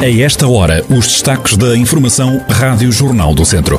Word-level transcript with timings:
A 0.00 0.08
esta 0.08 0.48
hora, 0.48 0.84
os 0.90 1.06
destaques 1.06 1.56
da 1.56 1.76
Informação 1.76 2.44
Rádio 2.48 2.90
Jornal 2.90 3.34
do 3.34 3.44
Centro. 3.44 3.78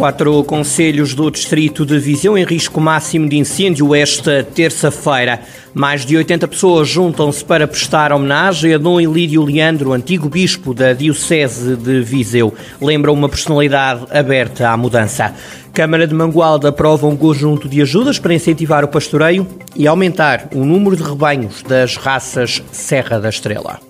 Quatro 0.00 0.42
conselhos 0.44 1.12
do 1.14 1.30
Distrito 1.30 1.84
de 1.84 1.98
Viseu 1.98 2.38
em 2.38 2.42
risco 2.42 2.80
máximo 2.80 3.28
de 3.28 3.36
incêndio 3.36 3.94
esta 3.94 4.42
terça-feira. 4.42 5.42
Mais 5.74 6.06
de 6.06 6.16
80 6.16 6.48
pessoas 6.48 6.88
juntam-se 6.88 7.44
para 7.44 7.68
prestar 7.68 8.10
homenagem 8.10 8.72
a 8.72 8.78
Dom 8.78 8.98
Ilírio 8.98 9.44
Leandro, 9.44 9.92
antigo 9.92 10.26
bispo 10.26 10.72
da 10.72 10.94
Diocese 10.94 11.76
de 11.76 12.00
Viseu. 12.00 12.54
Lembra 12.80 13.12
uma 13.12 13.28
personalidade 13.28 14.06
aberta 14.10 14.70
à 14.70 14.76
mudança. 14.78 15.34
Câmara 15.74 16.06
de 16.06 16.14
Mangualda 16.14 16.70
aprova 16.70 17.06
um 17.06 17.14
conjunto 17.14 17.68
de 17.68 17.82
ajudas 17.82 18.18
para 18.18 18.32
incentivar 18.32 18.82
o 18.82 18.88
pastoreio 18.88 19.46
e 19.76 19.86
aumentar 19.86 20.48
o 20.54 20.64
número 20.64 20.96
de 20.96 21.02
rebanhos 21.02 21.62
das 21.62 21.98
raças 21.98 22.62
Serra 22.72 23.20
da 23.20 23.28
Estrela. 23.28 23.89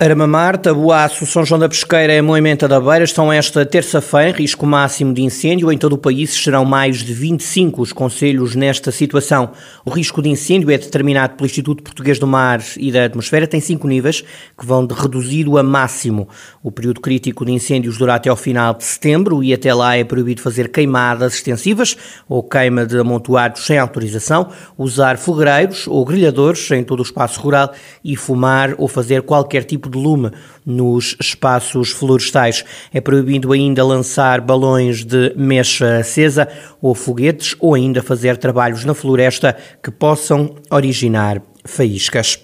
Aramamar, 0.00 0.56
Tabuaço, 0.56 1.26
São 1.26 1.44
João 1.44 1.58
da 1.58 1.68
Pesqueira 1.68 2.14
e 2.14 2.22
Moimenta 2.22 2.68
da 2.68 2.80
Beira 2.80 3.02
estão 3.02 3.32
esta 3.32 3.66
terça-feira 3.66 4.38
risco 4.38 4.64
máximo 4.64 5.12
de 5.12 5.22
incêndio. 5.22 5.72
Em 5.72 5.76
todo 5.76 5.94
o 5.94 5.98
país 5.98 6.30
serão 6.30 6.64
mais 6.64 6.98
de 6.98 7.12
25 7.12 7.82
os 7.82 7.92
conselhos 7.92 8.54
nesta 8.54 8.92
situação. 8.92 9.50
O 9.84 9.90
risco 9.90 10.22
de 10.22 10.28
incêndio 10.28 10.70
é 10.70 10.78
determinado 10.78 11.34
pelo 11.34 11.46
Instituto 11.46 11.82
Português 11.82 12.16
do 12.16 12.28
Mar 12.28 12.62
e 12.76 12.92
da 12.92 13.06
Atmosfera. 13.06 13.44
Tem 13.48 13.60
cinco 13.60 13.88
níveis 13.88 14.20
que 14.56 14.64
vão 14.64 14.86
de 14.86 14.94
reduzido 14.94 15.58
a 15.58 15.64
máximo. 15.64 16.28
O 16.62 16.70
período 16.70 17.00
crítico 17.00 17.44
de 17.44 17.50
incêndios 17.50 17.98
dura 17.98 18.14
até 18.14 18.30
ao 18.30 18.36
final 18.36 18.74
de 18.74 18.84
setembro 18.84 19.42
e 19.42 19.52
até 19.52 19.74
lá 19.74 19.96
é 19.96 20.04
proibido 20.04 20.40
fazer 20.40 20.68
queimadas 20.68 21.34
extensivas 21.34 21.96
ou 22.28 22.44
queima 22.44 22.86
de 22.86 22.96
amontoados 23.00 23.66
sem 23.66 23.78
autorização, 23.78 24.48
usar 24.76 25.18
fogueiros 25.18 25.88
ou 25.88 26.04
grelhadores 26.04 26.70
em 26.70 26.84
todo 26.84 27.00
o 27.00 27.02
espaço 27.02 27.40
rural 27.40 27.72
e 28.04 28.14
fumar 28.14 28.76
ou 28.78 28.86
fazer 28.86 29.22
qualquer 29.22 29.64
tipo 29.64 29.87
de 29.88 29.98
lume 29.98 30.30
nos 30.64 31.16
espaços 31.20 31.90
florestais. 31.90 32.64
É 32.92 33.00
proibido 33.00 33.52
ainda 33.52 33.84
lançar 33.84 34.40
balões 34.40 35.04
de 35.04 35.32
mecha 35.36 35.98
acesa 35.98 36.48
ou 36.80 36.94
foguetes 36.94 37.56
ou 37.58 37.74
ainda 37.74 38.02
fazer 38.02 38.36
trabalhos 38.36 38.84
na 38.84 38.94
floresta 38.94 39.56
que 39.82 39.90
possam 39.90 40.54
originar 40.70 41.42
faíscas. 41.64 42.38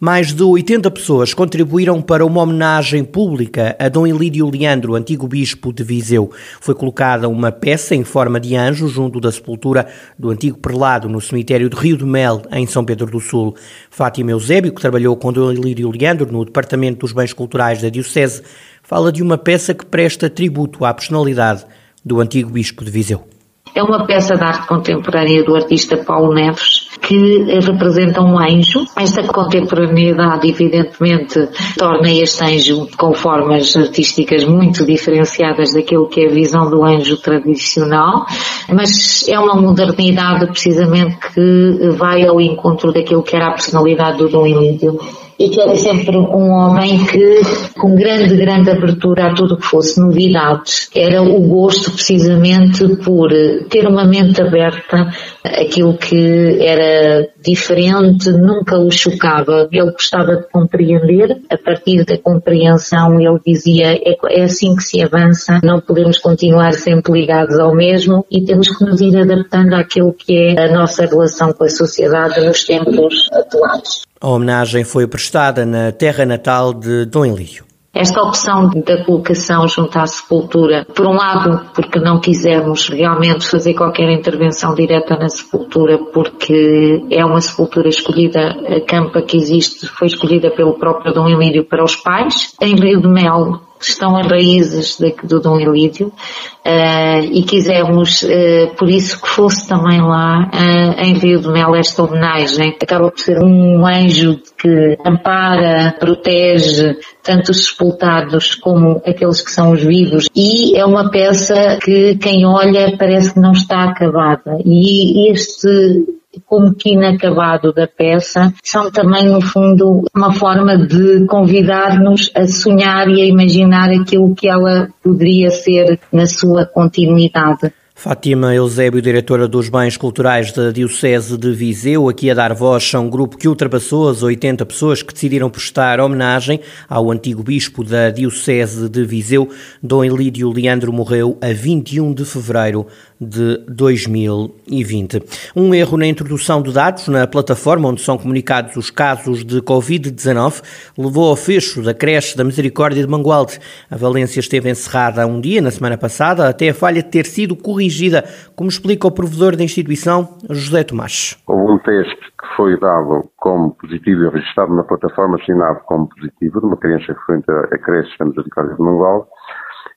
Mais 0.00 0.32
de 0.32 0.44
80 0.44 0.92
pessoas 0.92 1.34
contribuíram 1.34 2.00
para 2.00 2.24
uma 2.24 2.40
homenagem 2.40 3.02
pública 3.02 3.74
a 3.80 3.88
Dom 3.88 4.06
Ilídio 4.06 4.48
Leandro, 4.48 4.94
antigo 4.94 5.26
bispo 5.26 5.72
de 5.72 5.82
Viseu. 5.82 6.30
Foi 6.60 6.72
colocada 6.72 7.28
uma 7.28 7.50
peça 7.50 7.96
em 7.96 8.04
forma 8.04 8.38
de 8.38 8.54
anjo 8.54 8.86
junto 8.86 9.20
da 9.20 9.32
sepultura 9.32 9.88
do 10.16 10.30
antigo 10.30 10.56
prelado 10.56 11.08
no 11.08 11.20
cemitério 11.20 11.68
de 11.68 11.74
Rio 11.74 11.96
de 11.96 12.04
Mel, 12.04 12.42
em 12.52 12.64
São 12.64 12.84
Pedro 12.84 13.10
do 13.10 13.18
Sul. 13.18 13.56
Fátima 13.90 14.30
Eusébio, 14.30 14.72
que 14.72 14.80
trabalhou 14.80 15.16
com 15.16 15.32
Dom 15.32 15.50
Ilídio 15.50 15.90
Leandro 15.90 16.30
no 16.30 16.44
Departamento 16.44 17.00
dos 17.00 17.12
Bens 17.12 17.32
Culturais 17.32 17.82
da 17.82 17.88
Diocese, 17.88 18.42
fala 18.84 19.10
de 19.10 19.20
uma 19.20 19.36
peça 19.36 19.74
que 19.74 19.84
presta 19.84 20.30
tributo 20.30 20.84
à 20.84 20.94
personalidade 20.94 21.66
do 22.04 22.20
antigo 22.20 22.50
bispo 22.50 22.84
de 22.84 22.90
Viseu. 22.92 23.37
É 23.78 23.82
uma 23.84 24.04
peça 24.04 24.34
de 24.34 24.42
arte 24.42 24.66
contemporânea 24.66 25.44
do 25.44 25.54
artista 25.54 25.96
Paulo 25.98 26.34
Neves, 26.34 26.88
que 27.00 27.44
representa 27.60 28.20
um 28.20 28.36
anjo. 28.36 28.84
Esta 28.96 29.22
contemporaneidade, 29.22 30.48
evidentemente, 30.48 31.48
torna 31.78 32.10
este 32.10 32.42
anjo 32.42 32.88
com 32.98 33.14
formas 33.14 33.76
artísticas 33.76 34.42
muito 34.42 34.84
diferenciadas 34.84 35.74
daquilo 35.74 36.08
que 36.08 36.22
é 36.22 36.26
a 36.26 36.34
visão 36.34 36.68
do 36.68 36.84
anjo 36.84 37.18
tradicional, 37.18 38.26
mas 38.68 39.28
é 39.28 39.38
uma 39.38 39.54
modernidade 39.54 40.48
precisamente 40.48 41.16
que 41.32 41.90
vai 41.96 42.26
ao 42.26 42.40
encontro 42.40 42.92
daquilo 42.92 43.22
que 43.22 43.36
era 43.36 43.46
a 43.46 43.52
personalidade 43.52 44.18
do 44.18 44.28
Dom 44.28 44.44
Emílio 44.44 44.98
e 45.38 45.48
que 45.48 45.60
era 45.60 45.76
sempre 45.76 46.16
um 46.16 46.50
homem 46.50 47.04
que, 47.06 47.40
com 47.78 47.94
grande, 47.94 48.36
grande 48.36 48.70
abertura 48.70 49.28
a 49.28 49.34
tudo 49.34 49.56
que 49.56 49.66
fosse 49.66 50.00
novidades, 50.00 50.90
era 50.94 51.22
o 51.22 51.40
gosto 51.42 51.92
precisamente 51.92 52.96
por 53.04 53.30
ter 53.70 53.86
uma 53.86 54.04
mente 54.04 54.42
aberta 54.42 55.08
aquilo 55.44 55.96
que 55.96 56.58
era 56.60 57.28
diferente, 57.50 58.30
nunca 58.30 58.78
o 58.78 58.90
chocava. 58.90 59.68
Ele 59.72 59.90
gostava 59.90 60.36
de 60.36 60.48
compreender, 60.50 61.40
a 61.50 61.56
partir 61.56 62.04
da 62.04 62.18
compreensão 62.18 63.20
ele 63.20 63.38
dizia 63.46 63.94
é, 63.94 64.16
é 64.30 64.42
assim 64.42 64.76
que 64.76 64.82
se 64.82 65.02
avança, 65.02 65.60
não 65.62 65.80
podemos 65.80 66.18
continuar 66.18 66.72
sempre 66.74 67.12
ligados 67.12 67.58
ao 67.58 67.74
mesmo 67.74 68.24
e 68.30 68.44
temos 68.44 68.68
que 68.76 68.84
nos 68.84 69.00
ir 69.00 69.16
adaptando 69.16 69.74
àquilo 69.74 70.12
que 70.12 70.36
é 70.36 70.66
a 70.66 70.72
nossa 70.72 71.06
relação 71.06 71.52
com 71.52 71.64
a 71.64 71.68
sociedade 71.68 72.44
nos 72.44 72.64
tempos 72.64 73.28
atuais. 73.32 74.02
A 74.20 74.28
homenagem 74.28 74.84
foi 74.84 75.06
prestada 75.06 75.64
na 75.64 75.92
terra 75.92 76.26
natal 76.26 76.74
de 76.74 77.04
Dom 77.04 77.24
Elídio. 77.24 77.67
Esta 77.98 78.22
opção 78.22 78.70
da 78.70 79.04
colocação 79.04 79.66
junto 79.66 79.98
à 79.98 80.06
sepultura, 80.06 80.86
por 80.94 81.04
um 81.04 81.14
lado, 81.14 81.68
porque 81.74 81.98
não 81.98 82.20
quisemos 82.20 82.88
realmente 82.88 83.44
fazer 83.50 83.74
qualquer 83.74 84.08
intervenção 84.08 84.72
direta 84.72 85.16
na 85.16 85.28
sepultura, 85.28 85.98
porque 85.98 87.04
é 87.10 87.24
uma 87.24 87.40
sepultura 87.40 87.88
escolhida, 87.88 88.56
a 88.68 88.80
campa 88.86 89.20
que 89.20 89.36
existe 89.36 89.88
foi 89.88 90.06
escolhida 90.06 90.48
pelo 90.48 90.78
próprio 90.78 91.12
Dom 91.12 91.28
Emílio 91.28 91.64
para 91.64 91.82
os 91.82 91.96
pais. 91.96 92.54
Em 92.62 92.76
Rio 92.76 93.00
de 93.00 93.08
Mel, 93.08 93.62
estão 93.86 94.16
as 94.16 94.26
raízes 94.26 94.98
do 95.24 95.40
Dom 95.40 95.58
Elídio 95.58 96.08
uh, 96.08 97.24
e 97.32 97.42
quisemos, 97.42 98.22
uh, 98.22 98.74
por 98.76 98.88
isso 98.88 99.20
que 99.20 99.28
fosse 99.28 99.68
também 99.68 100.00
lá 100.00 100.50
uh, 100.52 101.00
em 101.00 101.14
Rio 101.14 101.40
de 101.40 101.48
Mel 101.48 101.74
esta 101.74 102.02
homenagem. 102.02 102.76
Acaba 102.80 103.10
por 103.10 103.20
ser 103.20 103.38
um 103.42 103.86
anjo 103.86 104.40
que 104.60 104.98
ampara, 105.06 105.94
protege 105.98 106.96
tanto 107.22 107.50
os 107.50 107.66
sepultados 107.66 108.54
como 108.54 109.02
aqueles 109.04 109.42
que 109.42 109.50
são 109.50 109.72
os 109.72 109.82
vivos 109.82 110.26
e 110.34 110.78
é 110.78 110.84
uma 110.84 111.10
peça 111.10 111.78
que 111.82 112.16
quem 112.16 112.46
olha 112.46 112.96
parece 112.96 113.34
que 113.34 113.40
não 113.40 113.52
está 113.52 113.84
acabada 113.84 114.58
e 114.64 115.30
este 115.30 116.17
como 116.46 116.74
que 116.74 116.90
inacabado 116.90 117.72
da 117.72 117.86
peça, 117.86 118.52
são 118.62 118.90
também, 118.90 119.26
no 119.26 119.40
fundo, 119.40 120.04
uma 120.14 120.32
forma 120.32 120.76
de 120.76 121.26
convidar-nos 121.26 122.30
a 122.34 122.46
sonhar 122.46 123.08
e 123.08 123.22
a 123.22 123.26
imaginar 123.26 123.90
aquilo 123.90 124.34
que 124.34 124.48
ela 124.48 124.88
poderia 125.02 125.50
ser 125.50 125.98
na 126.12 126.26
sua 126.26 126.66
continuidade. 126.66 127.72
Fátima 128.00 128.54
Eusébio, 128.54 129.02
diretora 129.02 129.48
dos 129.48 129.68
Bens 129.68 129.96
Culturais 129.96 130.52
da 130.52 130.70
Diocese 130.70 131.36
de 131.36 131.50
Viseu, 131.50 132.08
aqui 132.08 132.30
a 132.30 132.34
dar 132.34 132.54
voz 132.54 132.92
a 132.94 133.00
um 133.00 133.10
grupo 133.10 133.36
que 133.36 133.48
ultrapassou 133.48 134.08
as 134.08 134.22
80 134.22 134.64
pessoas 134.66 135.02
que 135.02 135.12
decidiram 135.12 135.50
prestar 135.50 135.98
homenagem 135.98 136.60
ao 136.88 137.10
antigo 137.10 137.42
bispo 137.42 137.82
da 137.82 138.08
Diocese 138.08 138.88
de 138.88 139.02
Viseu. 139.02 139.48
Dom 139.82 140.04
Elídio 140.04 140.48
Leandro 140.52 140.92
morreu 140.92 141.36
a 141.42 141.52
21 141.52 142.14
de 142.14 142.24
fevereiro 142.24 142.86
de 143.20 143.58
2020. 143.68 145.22
Um 145.56 145.74
erro 145.74 145.96
na 145.96 146.06
introdução 146.06 146.62
de 146.62 146.72
dados 146.72 147.08
na 147.08 147.26
plataforma 147.26 147.88
onde 147.88 148.00
são 148.00 148.16
comunicados 148.16 148.76
os 148.76 148.90
casos 148.90 149.44
de 149.44 149.60
Covid-19 149.60 150.62
levou 150.96 151.28
ao 151.30 151.36
fecho 151.36 151.82
da 151.82 151.94
creche 151.94 152.36
da 152.36 152.44
Misericórdia 152.44 153.02
de 153.02 153.10
Mangualde. 153.10 153.58
A 153.90 153.96
Valência 153.96 154.40
esteve 154.40 154.70
encerrada 154.70 155.26
um 155.26 155.40
dia, 155.40 155.60
na 155.60 155.70
semana 155.70 155.96
passada, 155.96 156.48
até 156.48 156.68
a 156.68 156.74
falha 156.74 157.02
ter 157.02 157.26
sido 157.26 157.56
corrigida, 157.56 158.24
como 158.54 158.68
explica 158.68 159.06
o 159.06 159.10
provedor 159.10 159.56
da 159.56 159.64
instituição, 159.64 160.36
José 160.50 160.84
Tomás. 160.84 161.36
Houve 161.46 161.72
um 161.72 161.78
teste 161.78 162.16
que 162.16 162.56
foi 162.56 162.78
dado 162.78 163.28
como 163.36 163.74
positivo 163.74 164.24
e 164.24 164.30
registrado 164.30 164.74
na 164.74 164.84
plataforma, 164.84 165.36
assinado 165.40 165.80
como 165.86 166.08
positivo, 166.08 166.60
de 166.60 166.66
uma 166.66 166.76
criança 166.76 167.14
que 167.14 167.20
foi 167.26 167.36
a 167.36 167.78
creche 167.78 168.16
da 168.18 168.26
Misericórdia 168.26 168.74
de 168.74 168.82
Mangualde, 168.82 169.26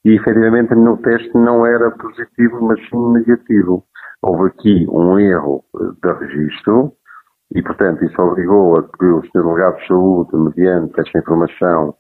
e 0.06 0.16
efetivamente 0.16 0.74
no 0.76 0.98
teste 0.98 1.32
não 1.36 1.66
era 1.66 1.92
positivo, 1.92 2.62
mas 2.62 2.80
sim 2.90 3.14
negativo. 3.14 3.84
Houve 4.22 4.50
aqui 4.50 4.88
um 4.90 5.20
erro 5.20 5.64
de 6.02 6.14
registro 6.14 6.94
e, 7.54 7.62
portanto, 7.62 8.04
isso 8.06 8.22
obrigou 8.22 8.78
a 8.78 8.84
que 8.84 9.06
o 9.06 9.22
Sr. 9.22 9.44
Delegado 9.44 9.78
de 9.78 9.88
Saúde, 9.88 10.38
mediante 10.38 11.00
esta 11.00 11.20
informação, 11.20 11.96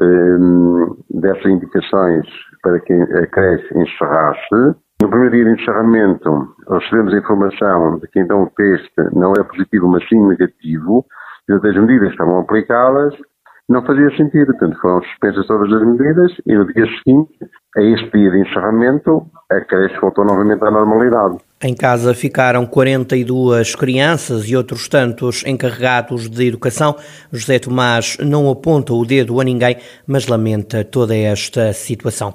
um, 0.00 0.96
dessas 1.10 1.46
indicações 1.46 2.26
para 2.62 2.80
que 2.80 2.92
a 2.92 3.26
creche 3.26 3.78
encerrasse 3.78 4.76
No 5.02 5.10
primeiro 5.10 5.34
dia 5.34 5.44
de 5.44 5.60
encerramento, 5.60 6.54
recebemos 6.68 7.12
a 7.12 7.18
informação 7.18 7.98
de 7.98 8.08
que 8.08 8.20
então 8.20 8.44
o 8.44 8.50
teste 8.50 8.92
não 9.12 9.32
era 9.32 9.44
positivo, 9.44 9.88
mas 9.88 10.06
sim 10.08 10.20
negativo, 10.28 11.04
e 11.48 11.52
as 11.52 11.76
medidas 11.76 12.10
estavam 12.10 12.38
aplicadas, 12.38 13.14
não 13.68 13.84
fazia 13.84 14.10
sentido. 14.16 14.46
Portanto, 14.46 14.78
foram 14.80 15.02
suspensas 15.02 15.46
todas 15.46 15.72
as 15.72 15.86
medidas 15.86 16.32
e 16.46 16.54
no 16.54 16.66
dia 16.72 16.86
seguinte, 16.86 17.32
a 17.76 17.82
este 17.82 18.10
dia 18.10 18.30
de 18.30 18.40
encerramento, 18.40 19.26
a 19.50 19.60
creche 19.60 19.98
voltou 20.00 20.24
novamente 20.24 20.62
à 20.62 20.70
normalidade. 20.70 21.38
Em 21.62 21.74
casa 21.74 22.12
ficaram 22.12 22.66
42 22.66 23.74
crianças 23.74 24.48
e 24.48 24.56
outros 24.56 24.88
tantos 24.88 25.44
encarregados 25.46 26.28
de 26.28 26.48
educação. 26.48 26.96
José 27.32 27.58
Tomás 27.58 28.18
não 28.20 28.50
aponta 28.50 28.92
o 28.92 29.06
dedo 29.06 29.40
a 29.40 29.44
ninguém, 29.44 29.76
mas 30.06 30.26
lamenta 30.26 30.84
toda 30.84 31.16
esta 31.16 31.72
situação. 31.72 32.34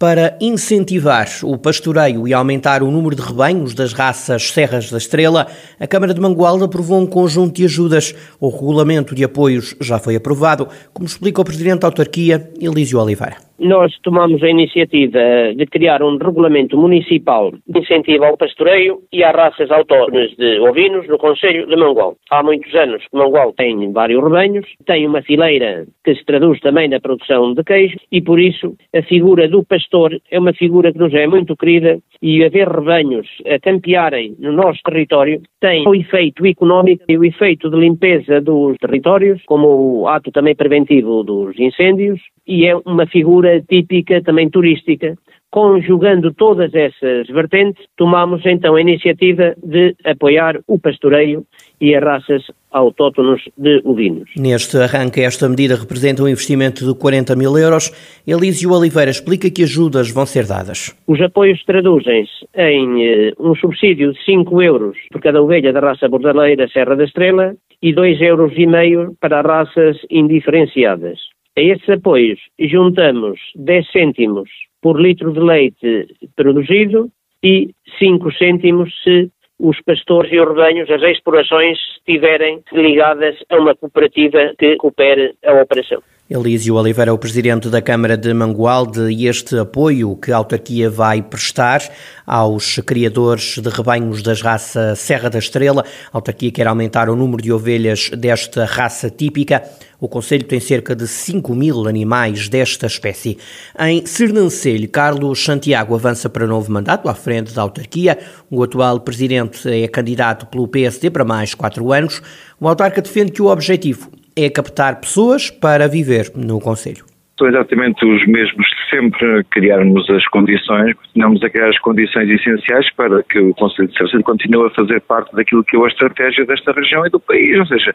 Para 0.00 0.34
incentivar 0.40 1.28
o 1.42 1.58
pastoreio 1.58 2.26
e 2.26 2.32
aumentar 2.32 2.82
o 2.82 2.90
número 2.90 3.14
de 3.14 3.20
rebanhos 3.20 3.74
das 3.74 3.92
raças 3.92 4.50
Serras 4.50 4.90
da 4.90 4.96
Estrela, 4.96 5.46
a 5.78 5.86
Câmara 5.86 6.14
de 6.14 6.20
Mangualde 6.22 6.64
aprovou 6.64 6.98
um 6.98 7.06
conjunto 7.06 7.56
de 7.56 7.66
ajudas. 7.66 8.14
O 8.40 8.48
regulamento 8.48 9.14
de 9.14 9.22
apoios 9.24 9.76
já 9.78 9.98
foi 9.98 10.16
aprovado, 10.16 10.66
como 10.94 11.06
explica 11.06 11.42
o 11.42 11.44
Presidente 11.44 11.80
da 11.80 11.88
Autarquia, 11.88 12.50
Elísio 12.58 12.98
Oliveira 12.98 13.49
nós 13.60 13.92
tomamos 14.02 14.42
a 14.42 14.48
iniciativa 14.48 15.18
de 15.54 15.66
criar 15.66 16.02
um 16.02 16.16
regulamento 16.16 16.76
municipal 16.78 17.52
de 17.68 17.78
incentivo 17.78 18.24
ao 18.24 18.36
pastoreio 18.36 19.00
e 19.12 19.22
às 19.22 19.34
raças 19.34 19.70
autónomas 19.70 20.30
de 20.36 20.58
ovinos 20.60 21.06
no 21.06 21.18
Conselho 21.18 21.66
de 21.66 21.76
Mangual. 21.76 22.16
Há 22.30 22.42
muitos 22.42 22.74
anos 22.74 23.02
que 23.06 23.16
Mangual 23.16 23.52
tem 23.52 23.92
vários 23.92 24.22
rebanhos, 24.22 24.66
tem 24.86 25.06
uma 25.06 25.22
fileira 25.22 25.86
que 26.02 26.14
se 26.14 26.24
traduz 26.24 26.58
também 26.60 26.88
na 26.88 27.00
produção 27.00 27.52
de 27.52 27.62
queijo 27.62 27.98
e 28.10 28.22
por 28.22 28.40
isso 28.40 28.74
a 28.94 29.02
figura 29.02 29.46
do 29.46 29.62
pastor 29.62 30.18
é 30.30 30.38
uma 30.38 30.54
figura 30.54 30.92
que 30.92 30.98
nos 30.98 31.12
é 31.12 31.26
muito 31.26 31.56
querida 31.56 31.98
e 32.22 32.42
haver 32.42 32.68
rebanhos 32.68 33.26
a 33.46 33.58
campearem 33.58 34.34
no 34.38 34.52
nosso 34.52 34.80
território 34.82 35.42
tem 35.60 35.86
o 35.86 35.94
efeito 35.94 36.46
económico 36.46 37.04
e 37.06 37.18
o 37.18 37.24
efeito 37.24 37.68
de 37.68 37.76
limpeza 37.76 38.40
dos 38.40 38.76
territórios, 38.78 39.42
como 39.44 40.00
o 40.00 40.08
ato 40.08 40.30
também 40.32 40.54
preventivo 40.54 41.22
dos 41.22 41.58
incêndios 41.58 42.20
e 42.46 42.66
é 42.66 42.74
uma 42.86 43.06
figura 43.06 43.49
típica 43.68 44.22
também 44.22 44.48
turística. 44.48 45.16
Conjugando 45.50 46.32
todas 46.32 46.72
essas 46.72 47.26
vertentes, 47.26 47.84
tomamos 47.96 48.46
então 48.46 48.76
a 48.76 48.80
iniciativa 48.80 49.56
de 49.60 49.96
apoiar 50.04 50.60
o 50.68 50.78
pastoreio 50.78 51.44
e 51.80 51.92
as 51.92 52.04
raças 52.04 52.42
autóctonos 52.70 53.42
de 53.56 53.80
ovinos. 53.84 54.30
Neste 54.36 54.76
arranque, 54.76 55.22
esta 55.22 55.48
medida 55.48 55.74
representa 55.74 56.22
um 56.22 56.28
investimento 56.28 56.86
de 56.86 56.96
40 56.96 57.34
mil 57.34 57.58
euros. 57.58 57.90
Elísio 58.24 58.70
Oliveira 58.70 59.10
explica 59.10 59.50
que 59.50 59.64
ajudas 59.64 60.12
vão 60.12 60.24
ser 60.24 60.46
dadas. 60.46 60.96
Os 61.08 61.20
apoios 61.20 61.64
traduzem-se 61.64 62.46
em 62.54 63.04
eh, 63.04 63.32
um 63.40 63.56
subsídio 63.56 64.12
de 64.12 64.24
5 64.24 64.62
euros 64.62 64.96
por 65.10 65.20
cada 65.20 65.42
ovelha 65.42 65.72
da 65.72 65.80
raça 65.80 66.08
bordaleira 66.08 66.68
Serra 66.68 66.94
da 66.94 67.04
Estrela 67.04 67.56
e 67.82 67.92
2,5 67.92 68.22
euros 68.22 68.52
e 68.56 68.66
meio 68.66 69.16
para 69.20 69.40
raças 69.40 69.96
indiferenciadas. 70.08 71.18
A 71.60 71.62
esses 71.62 71.90
apoios 71.90 72.40
juntamos 72.58 73.38
10 73.54 73.92
cêntimos 73.92 74.48
por 74.80 74.98
litro 74.98 75.30
de 75.30 75.40
leite 75.40 76.06
produzido 76.34 77.10
e 77.44 77.74
5 77.98 78.32
cêntimos 78.32 78.88
se 79.04 79.30
os 79.58 79.78
pastores 79.82 80.32
e 80.32 80.40
os 80.40 80.48
rebanhos, 80.48 80.90
as 80.90 81.02
explorações 81.02 81.76
estiverem 81.98 82.62
ligadas 82.72 83.36
a 83.50 83.58
uma 83.58 83.76
cooperativa 83.76 84.54
que 84.58 84.76
coopere 84.76 85.34
a 85.44 85.60
operação. 85.60 86.02
Elísio 86.32 86.76
Oliveira, 86.76 87.12
o 87.12 87.18
presidente 87.18 87.68
da 87.68 87.82
Câmara 87.82 88.16
de 88.16 88.32
Mangualde, 88.32 89.10
e 89.10 89.26
este 89.26 89.58
apoio 89.58 90.14
que 90.14 90.30
a 90.30 90.36
autarquia 90.36 90.88
vai 90.88 91.20
prestar 91.20 91.82
aos 92.24 92.76
criadores 92.86 93.58
de 93.58 93.68
rebanhos 93.68 94.22
das 94.22 94.40
raça 94.40 94.94
Serra 94.94 95.28
da 95.28 95.40
Estrela. 95.40 95.84
A 96.12 96.16
autarquia 96.16 96.52
quer 96.52 96.68
aumentar 96.68 97.10
o 97.10 97.16
número 97.16 97.42
de 97.42 97.52
ovelhas 97.52 98.10
desta 98.10 98.64
raça 98.64 99.10
típica. 99.10 99.64
O 99.98 100.08
Conselho 100.08 100.44
tem 100.44 100.60
cerca 100.60 100.94
de 100.94 101.08
5 101.08 101.52
mil 101.52 101.88
animais 101.88 102.48
desta 102.48 102.86
espécie. 102.86 103.36
Em 103.76 104.06
Sernancelho, 104.06 104.88
Carlos 104.88 105.44
Santiago 105.44 105.96
avança 105.96 106.30
para 106.30 106.46
novo 106.46 106.70
mandato 106.70 107.08
à 107.08 107.14
frente 107.14 107.52
da 107.52 107.62
autarquia. 107.62 108.16
O 108.48 108.62
atual 108.62 109.00
presidente 109.00 109.68
é 109.68 109.88
candidato 109.88 110.46
pelo 110.46 110.68
PSD 110.68 111.10
para 111.10 111.24
mais 111.24 111.54
quatro 111.54 111.92
anos. 111.92 112.22
O 112.60 112.68
autarca 112.68 113.02
defende 113.02 113.32
que 113.32 113.42
o 113.42 113.46
objetivo 113.46 114.19
é 114.36 114.48
captar 114.50 115.00
pessoas 115.00 115.50
para 115.50 115.88
viver 115.88 116.30
no 116.34 116.60
Conselho. 116.60 117.04
São 117.38 117.48
exatamente 117.48 118.04
os 118.04 118.26
mesmos 118.26 118.66
de 118.66 118.90
sempre, 118.90 119.44
criarmos 119.44 120.08
as 120.10 120.26
condições, 120.28 120.94
continuamos 120.94 121.42
a 121.42 121.48
criar 121.48 121.68
as 121.70 121.78
condições 121.78 122.28
essenciais 122.28 122.92
para 122.94 123.22
que 123.22 123.38
o 123.38 123.54
Conselho 123.54 123.88
de 123.88 123.96
Serviço 123.96 124.22
continue 124.22 124.66
a 124.66 124.70
fazer 124.70 125.00
parte 125.00 125.34
daquilo 125.34 125.64
que 125.64 125.76
é 125.76 125.80
a 125.80 125.86
estratégia 125.86 126.44
desta 126.44 126.72
região 126.72 127.06
e 127.06 127.10
do 127.10 127.18
país, 127.18 127.58
ou 127.58 127.66
seja, 127.66 127.94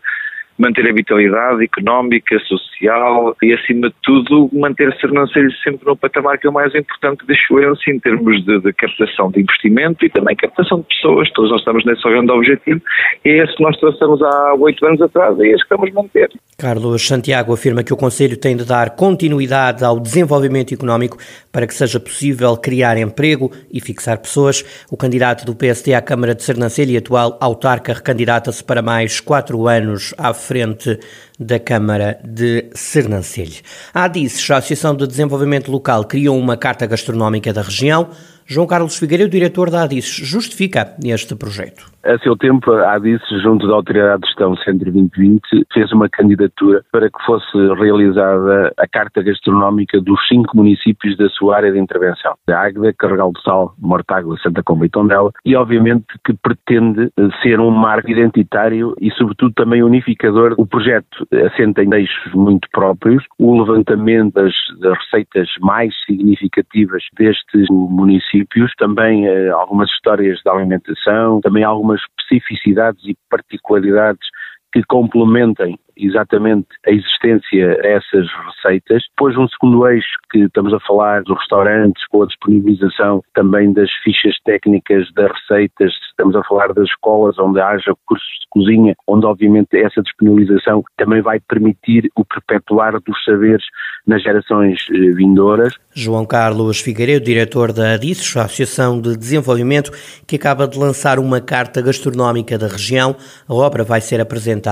manter 0.58 0.88
a 0.90 0.94
vitalidade 0.94 1.64
económica, 1.64 2.40
social 2.40 3.36
e, 3.42 3.54
acima 3.54 3.90
de 3.90 3.96
tudo, 4.04 4.50
manter 4.54 4.96
Sernancelho 5.00 5.52
sempre 5.64 5.86
no 5.86 5.96
patamar 5.96 6.38
que 6.38 6.48
é 6.48 6.50
o 6.50 6.54
mais 6.54 6.74
importante 6.74 7.26
de 7.26 7.34
excelência 7.34 7.92
em 7.92 8.00
termos 8.00 8.44
de, 8.46 8.60
de, 8.60 8.74
captação 8.74 9.30
de 9.32 9.42
investimento 9.42 10.06
e 10.06 10.10
também 10.10 10.36
captação 10.36 10.80
de 10.80 10.88
pessoas. 10.88 11.30
Todos 11.32 11.52
nós 11.52 11.60
estamos 11.62 11.86
nesse 11.86 12.04
grande 12.04 12.32
objetivo 12.32 12.82
e 13.24 13.30
é 13.30 13.44
esse 13.44 13.56
que 13.56 13.64
nós 13.64 13.78
traçamos 13.80 14.22
há 14.22 14.54
oito 14.56 14.86
anos 14.86 15.02
atrás 15.02 15.38
e 15.40 15.44
é 15.44 15.48
esse 15.48 15.68
que 15.68 15.74
estamos 15.74 15.90
a 15.90 15.94
manter. 15.94 16.30
Carlos 16.58 17.06
Santiago 17.06 17.54
afirma 17.54 17.84
que 17.84 17.94
o 17.94 17.98
Conselho 17.98 18.38
tem 18.38 18.56
de 18.56 18.66
dar 18.66 18.92
continuidade 18.92 19.84
ao 19.84 20.00
desenvolvimento 20.00 20.74
económico 20.74 21.18
para 21.52 21.68
que 21.68 21.74
seja 21.74 22.00
possível 22.00 22.56
criar 22.56 22.98
emprego 22.98 23.52
e 23.72 23.82
fixar 23.82 24.18
pessoas. 24.20 24.86
O 24.90 24.96
candidato 24.96 25.46
do 25.46 25.54
PSD 25.54 25.94
à 25.94 26.02
Câmara 26.02 26.34
de 26.34 26.44
Sernancelho 26.44 26.92
e 26.92 26.98
atual 26.98 27.38
autarca 27.42 27.94
recandidata-se 27.94 28.64
para 28.64 28.82
mais 28.82 29.20
quatro 29.20 29.68
anos 29.68 30.14
à 30.18 30.34
frente 30.46 31.00
da 31.40 31.60
Câmara 31.60 32.20
de 32.24 32.70
Sernancelho. 32.74 33.62
A 33.94 34.04
ADICES, 34.04 34.52
a 34.52 34.58
Associação 34.58 34.96
de 34.96 35.08
Desenvolvimento 35.08 35.72
Local, 35.72 36.06
criou 36.06 36.38
uma 36.38 36.56
carta 36.56 36.86
gastronómica 36.86 37.52
da 37.52 37.62
região. 37.62 38.10
João 38.48 38.68
Carlos 38.68 38.98
Figueiredo, 38.98 39.32
diretor 39.32 39.72
da 39.72 39.84
ADICES, 39.84 40.28
justifica 40.28 40.96
este 41.04 41.36
projeto. 41.36 41.96
A 42.06 42.20
seu 42.20 42.38
tempo, 42.38 42.72
a 42.72 42.94
ADICES, 42.94 43.42
junto 43.42 43.68
da 43.68 43.74
Autoridade 43.74 44.22
de 44.22 44.28
Gestão 44.28 44.56
Centro 44.58 44.92
2020, 44.92 45.42
fez 45.74 45.92
uma 45.92 46.08
candidatura 46.08 46.86
para 46.92 47.10
que 47.10 47.26
fosse 47.26 47.58
realizada 47.80 48.72
a 48.78 48.88
carta 48.88 49.24
gastronómica 49.24 50.00
dos 50.00 50.20
cinco 50.28 50.56
municípios 50.56 51.18
da 51.18 51.28
sua 51.30 51.56
área 51.58 51.72
de 51.72 51.80
intervenção. 51.80 52.36
Águeda, 52.48 52.94
Carregal 52.94 53.32
do 53.32 53.42
Sal, 53.42 53.74
Mortágua, 53.80 54.38
Santa 54.44 54.62
Comba 54.62 54.86
e 54.86 54.90
Tondela, 54.90 55.32
e 55.44 55.56
obviamente 55.56 56.06
que 56.24 56.34
pretende 56.34 57.10
ser 57.42 57.60
um 57.60 57.72
marco 57.72 58.12
identitário 58.12 58.94
e 59.02 59.10
sobretudo 59.14 59.54
também 59.56 59.82
unificador. 59.82 60.54
O 60.60 60.68
projeto 60.68 61.28
assenta 61.52 61.84
em 61.84 61.92
eixos 61.92 62.34
muito 62.36 62.68
próprios, 62.72 63.24
o 63.40 63.60
levantamento 63.60 64.36
das, 64.36 64.54
das 64.80 64.96
receitas 65.00 65.50
mais 65.60 65.92
significativas 66.06 67.02
destes 67.18 67.68
municípios, 67.72 68.35
também 68.78 69.28
eh, 69.28 69.50
algumas 69.50 69.90
histórias 69.90 70.42
da 70.44 70.52
alimentação, 70.52 71.40
também 71.42 71.64
algumas 71.64 72.02
especificidades 72.02 73.04
e 73.06 73.16
particularidades 73.30 74.28
que 74.76 74.84
complementem 74.84 75.80
exatamente 75.98 76.68
a 76.86 76.92
existência 76.92 77.78
dessas 77.78 78.28
receitas. 78.48 79.02
Depois 79.12 79.38
um 79.38 79.48
segundo 79.48 79.88
eixo 79.88 80.18
que 80.30 80.40
estamos 80.40 80.74
a 80.74 80.80
falar 80.82 81.24
dos 81.24 81.38
restaurantes 81.40 82.06
com 82.08 82.24
a 82.24 82.26
disponibilização 82.26 83.24
também 83.34 83.72
das 83.72 83.90
fichas 84.04 84.36
técnicas 84.44 85.08
das 85.14 85.32
receitas, 85.32 85.94
estamos 86.10 86.36
a 86.36 86.44
falar 86.44 86.74
das 86.74 86.90
escolas 86.90 87.40
onde 87.40 87.62
haja 87.62 87.94
cursos 88.06 88.28
de 88.28 88.48
cozinha, 88.50 88.94
onde 89.08 89.26
obviamente 89.26 89.78
essa 89.78 90.02
disponibilização 90.02 90.84
também 90.98 91.22
vai 91.22 91.40
permitir 91.40 92.10
o 92.14 92.26
perpetuar 92.26 93.00
dos 93.00 93.24
saberes 93.24 93.64
nas 94.06 94.22
gerações 94.22 94.86
eh, 94.92 95.12
vindouras. 95.12 95.74
João 95.94 96.26
Carlos 96.26 96.82
Figueiredo, 96.82 97.24
diretor 97.24 97.72
da 97.72 97.94
ADISOS, 97.94 98.36
Associação 98.36 99.00
de 99.00 99.16
Desenvolvimento, 99.16 99.92
que 100.28 100.36
acaba 100.36 100.68
de 100.68 100.78
lançar 100.78 101.18
uma 101.18 101.40
carta 101.40 101.82
gastronómica 101.82 102.58
da 102.58 102.68
região. 102.68 103.16
A 103.48 103.54
obra 103.54 103.86
vai 103.86 104.02
ser 104.02 104.20
apresentada 104.20 104.65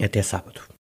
até 0.00 0.22
sábado. 0.22 0.66